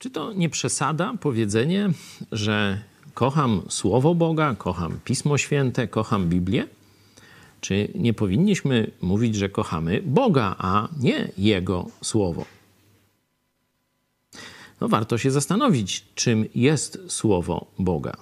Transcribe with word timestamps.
Czy 0.00 0.10
to 0.10 0.32
nie 0.32 0.48
przesada 0.48 1.14
powiedzenie, 1.20 1.90
że 2.32 2.82
kocham 3.14 3.62
Słowo 3.68 4.14
Boga, 4.14 4.54
kocham 4.54 5.00
Pismo 5.04 5.38
Święte, 5.38 5.88
kocham 5.88 6.28
Biblię? 6.28 6.66
Czy 7.60 7.88
nie 7.94 8.14
powinniśmy 8.14 8.90
mówić, 9.00 9.34
że 9.36 9.48
kochamy 9.48 10.02
Boga, 10.02 10.56
a 10.58 10.88
nie 11.00 11.32
Jego 11.38 11.86
Słowo? 12.02 12.44
No 14.80 14.88
warto 14.88 15.18
się 15.18 15.30
zastanowić, 15.30 16.04
czym 16.14 16.44
jest 16.54 16.98
Słowo 17.08 17.66
Boga. 17.78 18.16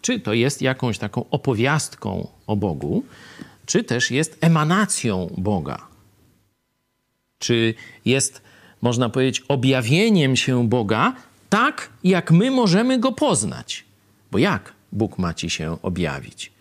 Czy 0.00 0.20
to 0.20 0.32
jest 0.32 0.62
jakąś 0.62 0.98
taką 0.98 1.30
opowiastką 1.30 2.28
o 2.46 2.56
Bogu, 2.56 3.04
czy 3.66 3.84
też 3.84 4.10
jest 4.10 4.38
emanacją 4.40 5.34
Boga? 5.38 5.86
Czy 7.38 7.74
jest, 8.04 8.42
można 8.86 9.08
powiedzieć, 9.08 9.42
objawieniem 9.48 10.36
się 10.36 10.68
Boga 10.68 11.12
tak, 11.48 11.90
jak 12.04 12.30
my 12.30 12.50
możemy 12.50 12.98
go 12.98 13.12
poznać? 13.12 13.84
Bo 14.30 14.38
jak 14.38 14.72
Bóg 14.92 15.18
ma 15.18 15.34
ci 15.34 15.50
się 15.50 15.76
objawić? 15.82 16.52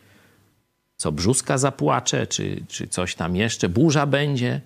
Co 0.97 1.11
brzuska 1.11 1.57
zapłacze, 1.57 2.27
czy, 2.27 2.63
czy 2.67 2.87
coś 2.87 3.15
tam 3.15 3.35
jeszcze, 3.35 3.69
burza 3.69 4.05
będzie? 4.05 4.61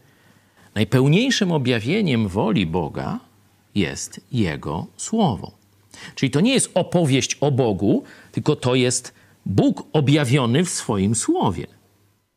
Najpełniejszym 0.76 1.52
objawieniem 1.52 2.28
woli 2.28 2.66
Boga 2.66 3.20
jest 3.76 4.22
Jego 4.32 4.88
Słowo. 4.98 5.52
Czyli 6.16 6.32
to 6.32 6.40
nie 6.42 6.54
jest 6.54 6.72
opowieść 6.74 7.38
o 7.42 7.52
Bogu, 7.52 8.04
tylko 8.32 8.56
to 8.56 8.76
jest 8.76 9.14
Bóg 9.46 9.84
objawiony 9.94 10.66
w 10.66 10.70
swoim 10.70 11.16
Słowie. 11.16 11.68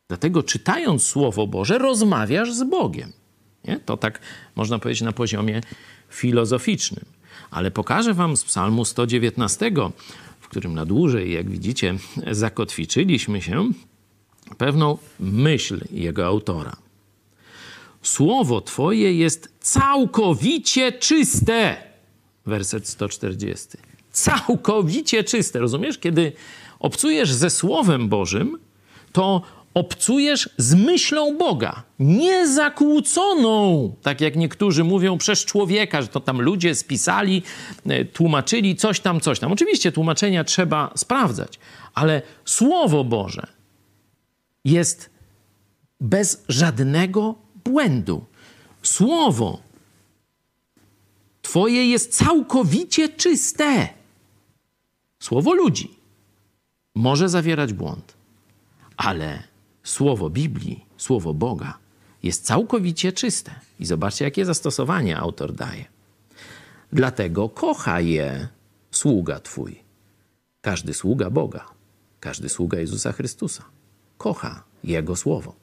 Dlatego 0.07 0.43
czytając 0.43 1.03
Słowo 1.03 1.47
Boże, 1.47 1.77
rozmawiasz 1.77 2.53
z 2.53 2.63
Bogiem. 2.63 3.22
Nie? 3.65 3.79
To 3.79 3.97
tak 3.97 4.19
można 4.55 4.79
powiedzieć 4.79 5.01
na 5.01 5.11
poziomie 5.11 5.61
filozoficznym. 6.09 7.05
Ale 7.51 7.71
pokażę 7.71 8.13
wam 8.13 8.37
z 8.37 8.43
Psalmu 8.43 8.85
119, 8.85 9.71
w 10.39 10.47
którym 10.47 10.73
na 10.73 10.85
dłużej, 10.85 11.33
jak 11.33 11.49
widzicie, 11.49 11.95
zakotwiczyliśmy 12.31 13.41
się, 13.41 13.69
pewną 14.57 14.97
myśl 15.19 15.81
jego 15.91 16.25
autora. 16.25 16.75
Słowo 18.01 18.61
Twoje 18.61 19.13
jest 19.13 19.53
całkowicie 19.59 20.91
czyste. 20.91 21.77
Werset 22.45 22.87
140. 22.87 23.67
Całkowicie 24.11 25.23
czyste. 25.23 25.59
Rozumiesz? 25.59 25.97
Kiedy 25.97 26.31
obcujesz 26.79 27.33
ze 27.33 27.49
Słowem 27.49 28.09
Bożym, 28.09 28.59
to 29.11 29.41
obcujesz 29.73 30.49
z 30.57 30.75
myślą 30.75 31.37
Boga, 31.37 31.83
niezakłóconą, 31.99 33.95
tak 34.01 34.21
jak 34.21 34.35
niektórzy 34.35 34.83
mówią, 34.83 35.17
przez 35.17 35.45
człowieka, 35.45 36.01
że 36.01 36.07
to 36.07 36.19
tam 36.19 36.41
ludzie 36.41 36.75
spisali, 36.75 37.43
e, 37.85 38.05
tłumaczyli 38.05 38.75
coś 38.75 38.99
tam, 38.99 39.19
coś 39.19 39.39
tam. 39.39 39.51
Oczywiście 39.51 39.91
tłumaczenia 39.91 40.43
trzeba 40.43 40.91
sprawdzać, 40.95 41.59
ale 41.93 42.21
Słowo 42.45 43.03
Boże 43.03 43.47
jest 44.65 45.09
bez 46.01 46.43
żadnego 46.49 47.35
błędu. 47.65 48.25
Słowo 48.83 49.59
Twoje 51.43 51.89
jest 51.89 52.17
całkowicie 52.17 53.09
czyste. 53.09 53.89
Słowo 55.19 55.53
ludzi 55.53 55.91
może 56.95 57.29
zawierać 57.29 57.73
błąd, 57.73 58.13
ale 58.97 59.43
słowo 59.83 60.29
Biblii, 60.29 60.85
słowo 60.97 61.33
Boga 61.33 61.77
jest 62.23 62.45
całkowicie 62.45 63.11
czyste. 63.11 63.51
I 63.79 63.85
zobaczcie, 63.85 64.25
jakie 64.25 64.45
zastosowanie 64.45 65.17
autor 65.17 65.53
daje. 65.53 65.85
Dlatego 66.93 67.49
kocha 67.49 67.99
je 67.99 68.47
sługa 68.91 69.39
Twój. 69.39 69.83
Każdy 70.61 70.93
sługa 70.93 71.29
Boga, 71.29 71.65
każdy 72.19 72.49
sługa 72.49 72.79
Jezusa 72.79 73.11
Chrystusa 73.11 73.63
kocha 74.23 74.63
Jego 74.83 75.15
słowo. 75.15 75.55